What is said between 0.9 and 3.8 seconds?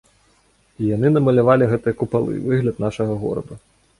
яны намалявалі гэтыя купалы, выгляд нашага гораду.